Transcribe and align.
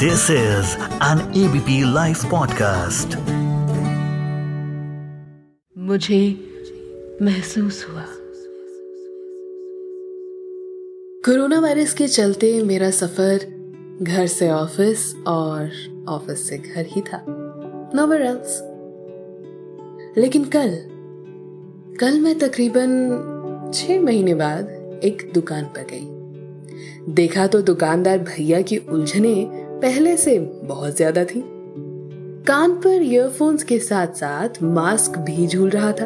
This 0.00 0.22
is 0.30 0.66
an 0.82 1.18
ABP 1.18 1.94
Life 1.96 2.20
podcast. 2.24 3.16
मुझे 5.78 6.50
महसूस 7.22 7.86
हुआ। 7.90 8.04
कोरोना 11.24 11.60
वायरस 11.60 11.94
के 11.94 12.08
चलते 12.08 12.62
मेरा 12.62 12.90
सफ़र 12.90 13.38
घर 14.02 14.26
से 14.26 14.50
ऑफ़िस 14.50 15.16
और 15.26 15.70
ऑफ़िस 16.08 16.48
से 16.48 16.58
घर 16.58 16.86
ही 16.86 17.00
था। 17.00 17.26
नोवर 17.94 18.22
एल्स 18.22 18.60
लेकिन 20.18 20.44
कल 20.44 20.76
कल 22.00 22.20
मैं 22.20 22.38
तकरीबन 22.38 23.72
छह 23.74 24.00
महीने 24.00 24.34
बाद 24.34 24.68
एक 25.04 25.30
दुकान 25.34 25.64
पर 25.64 25.86
गई। 25.90 26.20
देखा 27.14 27.46
तो 27.46 27.62
दुकानदार 27.62 28.18
भैया 28.18 28.60
की 28.60 28.76
उलझने 28.76 29.59
पहले 29.82 30.16
से 30.16 30.38
बहुत 30.38 30.96
ज़्यादा 30.96 31.24
थी। 31.24 31.42
कान 32.46 32.72
पर 32.74 33.02
ईयरफोन्स 33.02 33.62
के 33.62 33.78
साथ 33.78 34.14
साथ 34.14 34.62
मास्क 34.62 35.18
भी 35.18 35.46
झूल 35.46 35.70
रहा 35.70 35.92
था। 35.92 36.04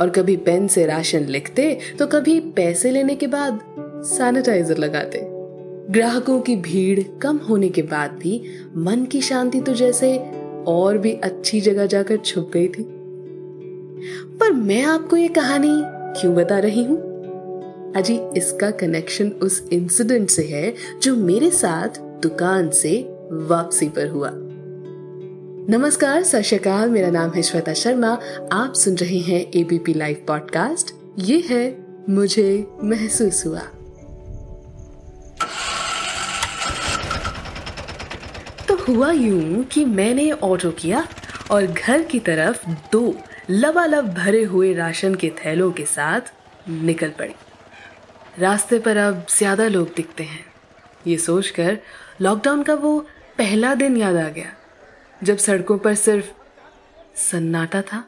और 0.00 0.10
कभी 0.10 0.36
पेन 0.36 0.66
से 0.68 0.86
राशन 0.86 1.24
लिखते 1.26 1.76
तो 1.98 2.06
कभी 2.06 2.38
पैसे 2.56 2.90
लेने 2.90 3.14
के 3.14 3.26
बाद 3.26 3.60
सैनिटाइजर 4.06 4.78
लगाते। 4.78 5.20
ग्राहकों 5.90 6.40
की 6.40 6.56
भीड़ 6.56 7.00
कम 7.22 7.36
होने 7.48 7.68
के 7.68 7.82
बाद 7.82 8.10
भी 8.12 8.40
मन 8.78 9.04
की 9.04 9.20
शांति 9.20 9.60
तो 9.60 9.74
जैसे 9.74 10.16
और 10.68 10.98
भी 10.98 11.12
अच्छी 11.14 11.60
जगह 11.60 11.86
जाकर 11.86 12.16
छुप 12.16 12.50
गई 12.54 12.68
थी। 12.68 12.86
पर 14.40 14.52
मैं 14.52 14.82
आपको 14.84 15.16
ये 15.16 15.28
कहानी 15.30 15.80
क्यों 16.20 16.34
बता 16.34 16.58
रही 16.58 16.84
हूँ? 16.84 17.11
अजी, 17.96 18.20
इसका 18.36 18.70
कनेक्शन 18.70 19.28
उस 19.28 19.68
इंसिडेंट 19.72 20.30
से 20.30 20.42
है 20.46 20.74
जो 20.98 21.16
मेरे 21.16 21.50
साथ 21.50 21.88
दुकान 22.22 22.70
से 22.70 23.08
वापसी 23.32 23.88
पर 23.88 24.08
हुआ। 24.08 24.30
नमस्कार, 25.70 26.22
सत 26.22 26.66
मेरा 26.90 27.10
नाम 27.10 27.30
है 27.30 27.42
श्वेता 27.42 27.72
शर्मा। 27.72 28.18
आप 28.52 28.74
सुन 28.74 28.94
रहे 28.94 29.18
हैं 29.18 29.40
एबीपी 29.54 29.94
लाइव 29.94 30.24
पॉडकास्ट 30.28 30.94
ये 31.18 31.44
है, 31.50 31.86
मुझे 32.10 32.66
महसूस 32.84 33.46
हुआ। 33.46 33.60
तो 38.68 38.74
हुआ 38.74 39.12
यूँ 39.12 39.64
कि 39.64 39.84
मैंने 39.84 40.30
ऑटो 40.32 40.70
किया 40.70 41.08
और 41.50 41.66
घर 41.66 42.02
की 42.02 42.18
तरफ़ 42.18 42.70
दो 42.92 43.14
लबालब 43.50 44.14
भरे 44.14 44.42
हुए 44.42 44.74
राशन 44.74 45.14
के 45.14 45.32
थैलों 45.44 45.72
के 45.72 45.84
साथ 45.84 46.20
निकल 46.68 47.08
पड़ी। 47.08 47.34
रास्ते 48.34 48.78
पर 48.78 48.96
अब 48.96 49.26
ज़्यादा 49.30 49.66
लोग 49.68 49.88
दिखते 49.96 50.24
हैं। 50.24 50.44
ये 51.06 51.16
सोचकर 51.18 51.78
लॉकडाउन 52.20 52.62
का 52.62 52.74
वो 52.74 52.98
पहला 53.38 53.74
दिन 53.74 53.96
याद 53.96 54.16
आ 54.16 54.28
गया, 54.28 54.52
जब 55.20 55.36
सड़कों 55.36 55.78
पर 55.78 55.94
सिर्फ़ 55.94 56.30
सन्नाटा 57.20 57.82
था 57.82 58.04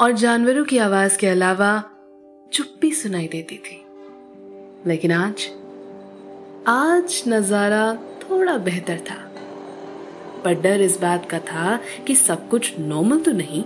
और 0.00 0.12
जानवरों 0.12 0.64
की 0.64 0.78
आवाज़ 0.78 1.18
के 1.18 1.26
अलावा 1.26 1.72
चुप्पी 2.52 2.92
सुनाई 2.92 3.26
देती 3.28 3.56
थी। 3.58 3.82
लेकिन 4.86 5.12
आज 5.12 5.48
आज 6.68 7.22
नज़ारा 7.28 7.94
थोड़ा 8.22 8.56
बेहतर 8.60 8.98
था। 9.00 9.16
पर 10.44 10.54
डर 10.62 10.80
इस 10.80 11.00
बात 11.00 11.28
का 11.30 11.38
था 11.40 11.78
कि 12.06 12.14
सब 12.16 12.48
कुछ 12.48 12.72
नॉर्मल 12.78 13.20
तो 13.20 13.32
नहीं, 13.32 13.62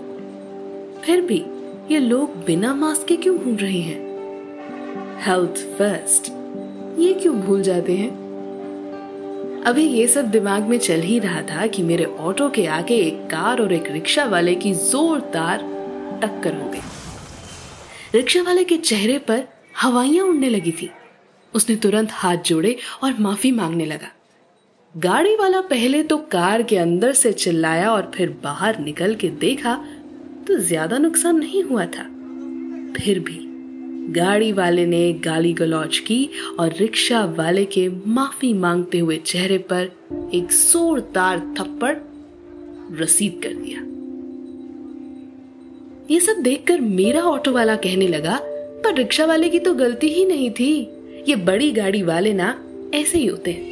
फिर 1.03 1.21
भी 1.21 1.45
ये 1.91 1.99
लोग 2.01 2.45
बिना 2.45 2.75
मास्क 2.75 3.07
के 3.09 3.17
क्यों 3.17 3.39
घूम 3.39 3.57
रहे 3.57 3.81
हैं? 3.81 4.16
Health 5.17 5.59
first. 5.79 6.27
ये 7.01 7.13
क्यों 7.13 7.35
भूल 7.37 7.63
जाते 7.63 7.93
हैं? 7.97 8.09
अभी 9.67 9.85
ये 9.85 10.07
सब 10.09 10.31
दिमाग 10.31 10.63
में 10.63 10.79
चल 10.79 11.01
ही 11.01 11.19
रहा 11.19 11.41
था 11.43 11.67
कि 11.67 11.83
मेरे 11.83 12.05
ऑटो 12.05 12.49
के 12.51 12.67
आगे 12.67 12.97
एक 12.97 13.27
कार 13.31 13.61
और 13.61 13.73
एक 13.73 13.91
रिक्शा 13.91 14.25
वाले 14.25 14.55
की 14.55 14.73
जोरदार 14.75 15.63
टक्कर 16.23 16.55
हो 16.55 16.69
गई। 16.71 16.81
रिक्शा 18.15 18.43
वाले 18.43 18.65
के 18.65 18.77
चेहरे 18.77 19.19
पर 19.19 19.43
हवाइयाँ 19.83 20.27
उड़ने 20.27 20.49
लगी 20.49 20.73
थी। 20.73 20.91
उसने 21.55 21.77
तुरंत 21.77 22.09
हाथ 22.13 22.37
जोड़े 22.47 22.77
और 23.03 23.19
माफ़ी 23.21 23.53
मांगने 23.53 23.87
लगा। 23.87 24.11
गाड़ी 24.95 25.35
वाला 25.37 25.61
पहले 25.61 26.03
तो 26.03 26.19
कार 26.33 26.63
के 26.63 26.77
अंदर 26.77 27.13
से 27.13 27.33
चिल्लाया 27.35 27.91
और 27.93 28.11
फिर 28.15 28.37
बाहर 28.45 28.79
निकल 28.81 29.15
के 29.15 29.29
देखा 29.41 29.75
तो 30.47 30.59
ज़्यादा 30.59 30.99
नुकसान 30.99 31.39
नहीं 31.39 31.63
हुआ 31.63 31.87
था। 31.87 32.05
फिर 32.95 33.19
भी 33.21 33.46
गाड़ी 34.11 34.53
वाले 34.53 34.87
ने 34.87 35.13
गाली 35.13 35.53
गलौज 35.53 35.99
की 35.99 36.31
और 36.61 36.75
रिक्शा 36.79 37.25
वाले 37.25 37.65
के 37.65 37.89
माफ़ी 38.07 38.53
मांगते 38.53 38.99
हुए 38.99 39.17
चेहरे 39.17 39.59
पर 39.59 39.91
एक 40.35 40.45
जोरदार 40.45 41.39
थप्पड़ 41.39 41.97
रसीद 43.01 43.41
कर 43.43 43.49
दिया। 43.49 43.81
ये 46.11 46.21
सब 46.21 46.43
देखकर 46.43 46.81
मेरा 46.81 47.21
ऑटो 47.21 47.53
वाला 47.53 47.77
कहने 47.77 48.09
लगा, 48.09 48.41
पर 48.85 48.95
रिक्शा 48.95 49.25
वाले 49.25 49.49
की 49.49 49.59
तो 49.59 49.75
गलती 49.75 50.09
ही 50.09 50.25
नहीं 50.25 50.51
थी। 50.51 50.91
ये 51.29 51.37
बड़ी 51.37 51.73
गाड़ी 51.73 52.03
वाले 52.03 52.33
ना, 52.33 52.65
ऐसे 52.95 53.19
ही 53.19 53.27
होते 53.27 53.51
हैं। 53.51 53.65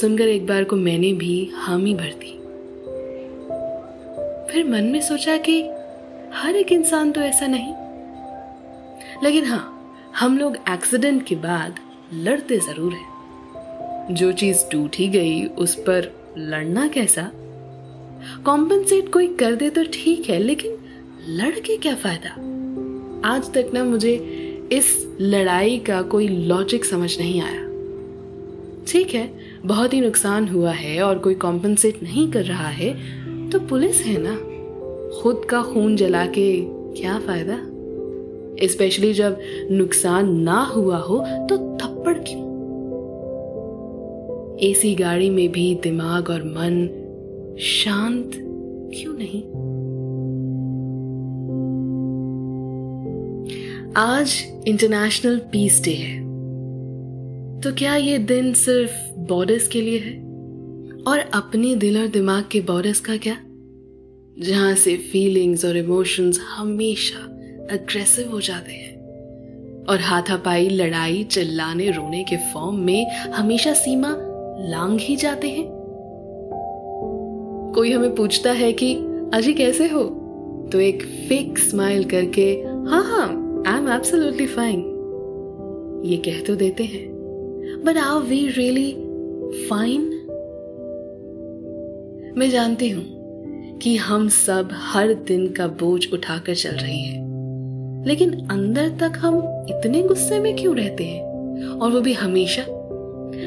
सुनकर 0.00 0.28
एक 0.28 0.46
बार 0.46 0.64
को 0.64 0.76
मैंने 0.76 1.12
भी 1.12 1.50
हामी 1.54 1.94
भर 1.94 2.14
दी। 2.24 2.34
फिर 4.52 4.70
मन 4.70 4.84
में 4.84 5.00
सोचा 5.00 5.36
कि 5.36 5.62
हर 6.32 6.56
एक 6.56 6.72
इंसान 6.72 7.12
तो 7.12 7.20
ऐसा 7.20 7.46
नहीं। 7.46 7.83
लेकिन 9.22 9.44
हाँ 9.44 9.70
हम 10.20 10.38
लोग 10.38 10.56
एक्सीडेंट 10.70 11.26
के 11.26 11.34
बाद 11.34 11.78
लड़ते 12.14 12.58
ज़रूर 12.58 12.92
हैं। 12.92 14.14
जो 14.14 14.32
चीज़ 14.32 14.64
टूट 14.72 14.96
ही 14.96 15.08
गई, 15.08 15.44
उस 15.44 15.74
पर 15.74 16.12
लड़ना 16.38 16.86
कैसा? 16.88 17.30
कॉम्पनसेट 18.44 19.12
कोई 19.12 19.26
कर 19.26 19.54
दे 19.54 19.70
तो 19.70 19.84
ठीक 19.84 20.28
है, 20.30 20.38
लेकिन 20.38 20.76
लड़के 21.28 21.76
क्या 21.76 21.94
फ़ायदा? 21.94 22.30
आज 23.28 23.52
तक 23.52 23.70
ना 23.74 23.84
मुझे 23.84 24.14
इस 24.72 25.16
लड़ाई 25.20 25.78
का 25.78 26.02
कोई 26.02 26.28
लॉजिक 26.28 26.84
समझ 26.84 27.18
नहीं 27.18 27.40
आया। 27.40 27.62
ठीक 28.86 29.14
है, 29.14 29.26
बहुत 29.66 29.94
ही 29.94 30.00
नुकसान 30.00 30.48
हुआ 30.48 30.72
है 30.72 31.02
और 31.02 31.18
कोई 31.18 31.34
कॉम्पनसेट 31.34 32.02
नहीं 32.02 32.30
कर 32.32 32.44
रहा 32.44 32.68
है 32.68 32.92
तो 33.50 33.60
पुलिस 33.60 34.04
है 34.06 34.16
ना? 34.18 34.34
खुद 35.22 35.46
का 35.50 35.62
खून 35.62 35.96
जला 35.96 36.26
के 36.26 36.50
क्या 37.00 37.18
फ़ायदा? 37.18 37.54
स्पेशली 38.62 39.12
जब 39.12 39.38
नुकसान 39.70 40.36
ना 40.36 40.64
हुआ 40.64 40.96
हो 40.96 41.18
तो 41.20 41.56
थप्पड़ 41.56 42.18
क्यों? 42.18 42.54
एसी 44.58 44.94
गाड़ी 44.94 45.30
में 45.30 45.52
भी 45.52 45.74
दिमाग 45.74 46.28
और 46.30 46.42
मन 46.42 46.88
शांत 47.60 48.30
क्यों 48.94 49.14
नहीं? 49.18 49.42
आज 53.96 54.44
इंटरनेशनल 54.68 55.38
पीस 55.38 55.84
डे 55.84 55.90
है। 55.90 56.20
तो 57.60 57.72
क्या 57.72 57.96
ये 57.96 58.18
दिन 58.18 58.54
सिर्फ़ 58.54 59.18
बॉर्डर्स 59.18 59.68
के 59.68 59.80
लिए 59.80 59.98
है? 59.98 60.24
और 61.06 61.18
अपने 61.18 61.76
दिल 61.76 61.98
और 61.98 62.06
दिमाग 62.06 62.44
के 62.52 62.60
बॉर्डर्स 62.60 63.00
का 63.00 63.16
क्या? 63.16 63.36
जहाँ 64.38 64.74
से 64.74 64.96
फीलिंग्स 64.96 65.64
और 65.64 65.76
इमोशंस 65.76 66.40
हमेशा 66.40 67.33
अग्रेसिव 67.70 68.30
हो 68.30 68.40
जाते 68.40 68.72
हैं। 68.72 68.94
और 69.84 70.00
हाथापाई, 70.00 70.68
लड़ाई, 70.68 71.24
चिल्लाने, 71.24 71.90
रोने 71.90 72.24
के 72.24 72.36
फॉर्म 72.36 72.76
में 72.76 73.10
हमेशा 73.10 73.72
सीमा 73.72 74.16
लांग 74.58 75.00
ही 75.00 75.16
जाते 75.16 75.48
हैं। 75.48 75.66
कोई 77.74 77.92
हमें 77.92 78.14
पूछता 78.14 78.52
है 78.52 78.72
कि, 78.72 78.94
अजी 79.34 79.54
कैसे 79.54 79.88
हो? 79.88 80.20
तो 80.72 80.80
एक 80.80 81.02
फेक 81.02 81.58
स्माइल 81.58 82.04
करके 82.04 82.52
हाँ 82.62 83.04
हाँ 83.04 83.62
आई 83.66 83.78
एम 83.78 83.92
एब्सोल्युटली 83.92 84.46
फाइन 84.46 84.80
ये 86.04 86.16
कह 86.16 86.40
तो 86.40 86.54
देते 86.54 86.84
हैं। 86.84 87.08
But 87.84 87.96
are 87.96 88.20
we 88.20 88.46
really 88.46 88.92
fine 89.66 90.10
मैं 92.38 92.50
जानती 92.50 92.88
हूँ 92.88 93.04
कि 93.78 93.96
हम 93.96 94.28
सब 94.28 94.68
हर 94.72 95.14
दिन 95.14 95.52
का 95.52 95.66
बोझ 95.66 96.06
उठाकर 96.12 96.54
चल 96.54 96.70
रहे 96.70 96.96
हैं। 96.96 97.23
लेकिन 98.06 98.46
अंदर 98.46 98.88
तक 98.88 99.12
हम 99.16 99.38
इतने 99.70 100.02
गुस्से 100.02 100.38
में 100.38 100.56
क्यों 100.56 100.76
रहते 100.76 101.04
हैं? 101.04 101.24
और 101.64 101.90
वो 101.90 102.00
भी 102.00 102.12
हमेशा। 102.12 102.66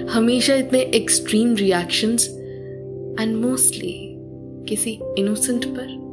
हमेशा 0.09 0.55
इतने 0.55 0.81
एक्सट्रीम 0.81 1.55
रिएक्शंस 1.55 2.27
एंड 3.19 3.35
मोस्टली 3.35 4.15
किसी 4.69 4.99
इनोसेंट 5.17 5.65
पर। 5.65 6.07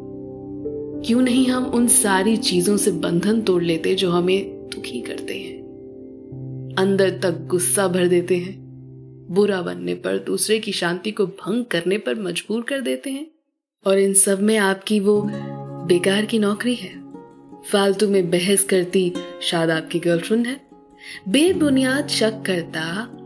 क्यों 1.06 1.20
नहीं 1.20 1.46
हम 1.46 1.64
उन 1.64 1.88
सारी 1.88 2.37
चीज़ों 2.37 2.76
से 2.76 2.91
बंधन 2.91 3.41
तोड़ 3.41 3.62
लेते 3.62 3.94
जो 3.94 4.11
हमें 4.11 4.49
दुखी 4.49 5.00
करते 5.00 5.35
हैं? 5.35 5.64
अंदर 6.79 7.11
तक 7.11 7.47
गुस्सा 7.47 7.88
भर 7.88 8.06
देते 8.06 8.37
हैं। 8.37 8.64
बुरा 9.31 9.62
बनने 9.62 9.94
पर, 9.94 10.19
दूसरे 10.19 10.58
की 10.58 10.73
शांति 10.73 11.11
को 11.11 11.26
भंग 11.26 11.64
करने 11.64 11.99
पर 11.99 12.14
मजबूर 12.14 12.62
कर 12.62 12.81
देते 12.81 13.11
हैं। 13.11 13.26
और 13.87 13.99
इन 13.99 14.14
सब 14.14 14.43
में 14.43 14.56
आपकी 14.56 15.00
वो 15.00 15.31
बेकार 15.87 16.25
की 16.25 16.38
नौकरी 16.38 16.75
है। 16.75 17.04
फालतू 17.72 18.08
में 18.08 18.31
बहस 18.31 18.64
करती, 18.64 19.14
शायद 19.43 19.70
आपकी 19.70 19.99
गर्लफ्रेंड 19.99 20.46
है। 20.46 20.61
बेबुनियाद 21.28 22.08
शक 22.08 22.43
करता 22.46 22.81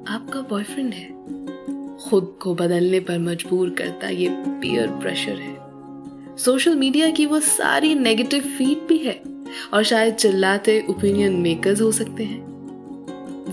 आपका 0.09 0.41
बॉयफ्रेंड 0.41 0.95
है। 0.95 1.09
खुद 1.97 2.39
को 2.41 2.55
बदलने 2.55 3.01
पर 3.01 3.19
मजबूर 3.19 3.71
करता 3.71 4.09
ये 4.09 4.29
पीयर 4.31 4.87
प्रेशर 4.87 5.33
है। 5.33 5.57
सोशल 6.37 6.75
मीडिया 6.75 7.11
की 7.11 7.27
वो 7.27 7.41
सारी 7.41 7.95
नेगेटिव 7.95 8.43
फ़ीड 8.43 8.87
भी 8.89 8.99
है, 8.99 9.23
और 9.75 9.83
शायद 9.83 10.15
चिल्लाते 10.15 10.87
ओपिनियन 10.91 11.33
मेकर्स 11.33 11.81
हो 11.81 11.93
सकते 11.93 12.25
हैं। 12.25 12.49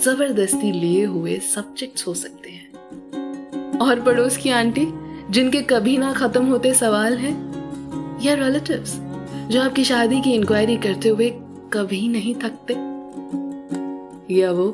ज़बरदस्ती 0.03 0.71
लिए 0.71 1.05
हुए 1.05 1.37
सब्जेक्ट्स 1.37 2.07
हो 2.07 2.13
सकते 2.13 2.49
हैं। 2.49 2.71
और 3.77 4.01
पड़ोस 4.01 4.37
की 4.37 4.49
आंटी, 4.49 4.87
जिनके 5.29 5.61
कभी 5.61 5.97
ना 5.97 6.13
खत्म 6.13 6.45
होते 6.45 6.73
सवाल 6.73 7.13
हैं, 7.13 7.55
या 8.25 8.33
रिलेटिव्स 8.33 8.99
जो 9.45 9.61
आपकी 9.61 9.83
शादी 9.83 10.19
की 10.21 10.33
इंक्वायरी 10.33 10.75
करते 10.77 11.09
हुए 11.09 11.29
कभी 11.73 12.07
नहीं 12.07 12.33
थकते? 12.35 12.73
या 14.33 14.51
वो, 14.51 14.67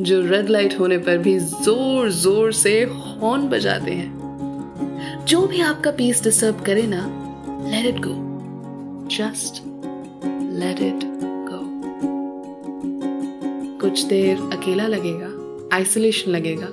जो 0.00 0.20
रेड 0.26 0.48
लाइट 0.48 0.78
होने 0.80 0.98
पर 0.98 1.18
भी 1.18 1.38
ज़ोर 1.38 2.10
ज़ोर 2.12 2.52
से 2.52 2.72
हॉर्न 2.84 3.48
बजाते 3.48 3.90
हैं? 3.90 5.24
जो 5.28 5.46
भी 5.46 5.60
आपका 5.60 5.90
पीस 5.90 6.22
डिस्टर्ब 6.24 6.60
करे 6.60 6.82
ना 6.86 7.02
let 7.70 7.86
it 7.86 8.00
go 8.06 8.14
just 9.16 9.62
let 10.60 10.80
it 10.82 11.04
go 11.50 11.60
कुछ 13.80 14.02
देर 14.04 14.48
अकेला 14.52 14.86
लगेगा 14.86 15.76
आइसोलेशन 15.76 16.30
लगेगा, 16.30 16.68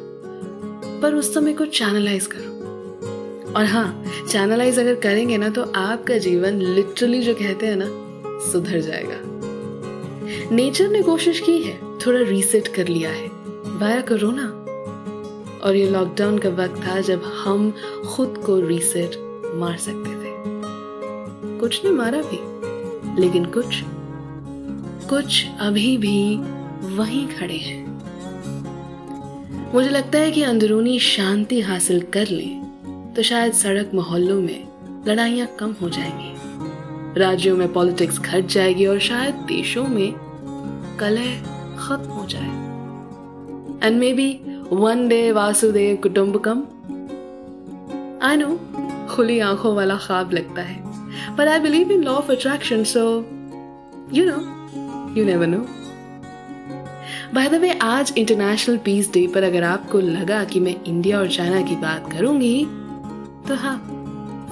पर 1.02 1.14
उस 1.14 1.34
समय 1.34 1.54
को 1.54 1.66
चैनलाइज 1.66 2.28
करो। 2.28 2.51
और 3.56 3.66
हाँ 3.66 4.06
चैनलाइज 4.30 4.80
अगर 4.80 4.96
करेंगे 4.96 5.38
ना 5.38 5.50
तो 5.50 5.64
आपका 5.76 6.18
जीवन 6.18 6.54
लिटरली 6.54 7.22
जो 7.22 7.34
कहते 7.34 7.68
हैं 7.68 7.76
ना, 7.76 7.86
सुधर 8.52 8.80
जाएगा। 8.80 9.18
नेचर 10.56 10.90
ने 10.90 11.02
कोशिश 11.02 11.40
की 11.40 11.62
है, 11.64 11.78
थोड़ा 11.98 12.20
रीसेट 12.20 12.68
कर 12.68 12.88
लिया 12.88 13.12
है। 13.12 13.28
वाया 13.78 14.02
कोरोना 14.02 14.44
और 15.64 15.76
ये 15.76 15.90
लॉकडाउन 15.90 16.38
का 16.38 16.50
वक्त 16.50 16.88
था 16.88 17.02
जब 17.02 17.24
हम 17.24 17.74
खुद 18.06 18.44
को 18.46 18.60
रीसेट 18.60 19.12
मार 19.56 19.78
सकते 19.78 20.10
थे। 20.10 20.32
कुछ 21.60 21.86
ने 21.86 21.92
मारा 21.92 22.22
भी, 22.22 22.40
लेकिन 23.22 23.46
कुछ 23.46 23.82
कुछ 25.10 25.46
अभी 25.60 25.98
भी 25.98 26.38
वहीं 26.98 27.28
खड़े 27.28 27.58
हैं। 27.58 27.82
मुझे 29.74 29.90
लगता 29.90 30.20
है 30.20 30.32
कि 30.32 30.44
अंदरूनी 30.44 31.00
शांति 31.00 31.62
हासिल 31.62 32.02
कर 32.02 32.28
लें। 32.28 32.71
तो 33.16 33.24
शायद 33.24 33.54
सड़क 33.54 33.92
मोहल्लों 33.94 34.42
में 34.42 34.68
लड़ाइयाँ 35.08 35.48
कम 35.60 35.76
हो 35.82 35.90
जाएँगी। 35.90 37.20
राज्यों 37.20 37.58
में 37.58 37.74
पॉलिटिक्स 37.74 38.20
घट 38.20 38.46
जाएगी 38.46 38.86
और 38.86 39.00
शायद 39.00 39.36
देशों 39.36 39.88
में 39.88 40.14
कलह 41.00 41.42
खत्म 41.80 42.12
हो 42.12 42.26
जाए। 42.30 42.50
And 43.88 44.00
may 44.00 44.14
be 44.14 44.42
one 44.72 45.08
day 45.08 45.32
Vasudev 45.32 45.96
कुटुंबकम 45.96 46.64
आई 48.22 48.36
नो 48.36 48.60
खुली 49.08 49.40
आँखों 49.40 49.76
वाला 49.76 49.98
ख्वाब 49.98 50.32
लगता 50.34 50.62
है। 50.62 50.80
पर 51.36 51.48
I 51.48 51.60
believe 51.60 51.92
in 51.92 52.04
law 52.04 52.12
of 52.12 52.32
attraction 52.32 52.84
so 52.84 53.06
you 54.14 54.26
know 54.26 54.38
you 55.20 55.26
never 55.26 55.48
know 55.48 55.66
by 57.34 57.50
the 57.50 57.54
way 57.54 57.72
आज 57.74 58.14
इंटरनेशनल 58.18 58.78
पीस 58.78 59.14
डे 59.14 59.28
पर 59.28 59.44
अगर 59.44 59.64
आपको 59.64 60.00
लगा 60.00 60.44
कि 60.44 60.60
मैं 60.60 60.76
इंडिया 60.84 61.20
और 61.20 61.28
चाइना 61.28 61.62
की 61.62 61.76
बात 61.76 62.12
करूँगी 62.12 62.68
तो 63.48 63.56
हाँ 63.56 63.78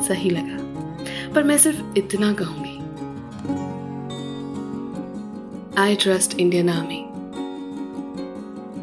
सही 0.08 0.30
लगा। 0.30 0.58
पर 1.34 1.44
मैं 1.44 1.58
सिर्फ़ 1.58 1.82
इतना 1.98 2.34
कहूँगी। 2.34 2.78
आई 5.82 5.96
ट्रस्ट 5.96 6.40
इंडियन 6.40 6.70
आर्मी 6.70 7.06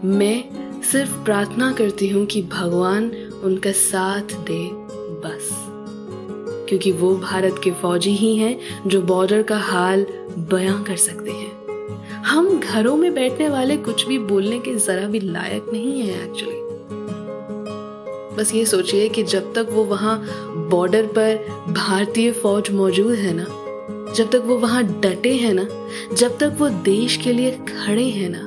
मैं 0.09 0.45
सिर्फ़ 0.83 1.25
प्रार्थना 1.25 1.73
करती 1.73 2.09
हूँ 2.09 2.27
कि 2.27 2.43
भगवान 2.43 3.11
उनका 3.45 3.73
साथ 3.73 4.23
दे 4.23 4.71
बस। 5.23 5.49
क्योंकि 6.69 6.93
वो 6.93 7.17
भारत 7.17 7.61
के 7.65 7.71
फौजी 7.71 8.11
ही 8.11 8.37
हैं 8.37 8.59
जो 8.87 9.03
बॉर्डर 9.03 9.43
का 9.43 9.59
हाल 9.59 10.07
बयां 10.39 10.83
कर 10.83 10.97
सकते 10.97 11.31
हैं। 11.31 11.67
हम 12.23 12.61
घरों 12.61 12.97
में 12.97 13.15
बैठने 13.15 13.49
वाले 13.49 13.77
कुछ 13.77 14.07
भी 14.07 14.19
बोलने 14.19 14.59
के 14.59 14.75
जरा 14.75 15.07
भी 15.07 15.21
लायक 15.21 15.67
नहीं 15.73 16.03
है 16.03 16.25
एक्चुअली 16.25 16.66
बस 18.37 18.55
ये 18.55 18.65
सोचिए 18.67 19.09
कि 19.09 19.23
जब 19.23 19.53
तक 19.55 19.69
वो 19.71 19.85
वहाँ 19.85 20.19
बॉर्डर 20.71 21.07
पर 21.19 21.37
भारतीय 21.69 22.33
फौज 22.33 22.71
मौजूद 22.71 23.15
है 23.15 23.33
ना, 23.33 23.47
जब 24.15 24.31
तक 24.31 24.43
वो 24.45 24.59
वहाँ 24.59 24.83
डटे 25.01 25.35
हैं 25.35 25.53
ना, 25.55 25.67
जब 26.15 26.39
तक 26.39 26.57
वो 26.59 26.69
देश 26.69 27.17
के 27.17 27.33
लिए 27.33 27.51
खड़े 27.51 28.09
हैं 28.11 28.29
ना, 28.31 28.43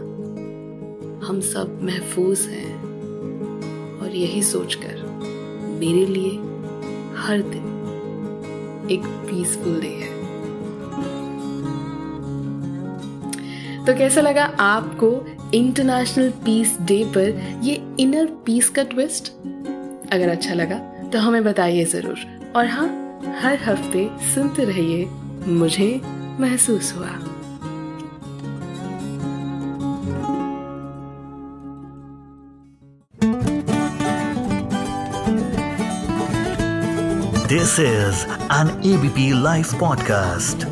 हम 1.27 1.41
सब 1.41 1.79
महफूज 1.83 2.39
हैं। 2.39 2.77
और 4.01 4.15
यही 4.15 4.43
सोचकर 4.43 5.03
मेरे 5.79 6.05
लिए 6.05 6.29
हर 7.17 7.41
दिन 7.41 8.87
एक 8.91 9.01
पीसफुल 9.29 9.79
डे 9.81 9.87
है। 9.87 10.17
तो 13.85 13.97
कैसा 13.97 14.21
लगा 14.21 14.45
आपको 14.59 15.11
इंटरनेशनल 15.53 16.29
पीस 16.45 16.77
डे 16.81 17.03
पर 17.17 17.59
ये 17.63 17.81
इनर 17.99 18.25
पीस 18.45 18.69
का 18.69 18.83
ट्विस्ट 18.83 19.31
अगर 20.13 20.29
अच्छा 20.29 20.53
लगा 20.53 20.77
तो 21.13 21.19
हमें 21.19 21.43
बताइए 21.43 21.85
ज़रूर। 21.85 22.19
और 22.55 22.67
हाँ 22.67 22.87
हर 23.41 23.57
हफ़्ते 23.63 24.09
सुनते 24.33 24.63
रहिए, 24.65 25.05
मुझे 25.47 25.89
महसूस 26.39 26.93
हुआ। 26.97 27.09
This 37.47 37.79
is 37.79 38.25
an 38.53 38.69
ABP 38.87 39.31
live 39.43 39.65
podcast 39.79 40.67